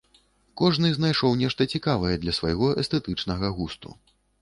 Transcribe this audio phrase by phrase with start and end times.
[0.61, 3.99] Кожны знайшоў нешта цікавае для свайго эстэтычнага густу.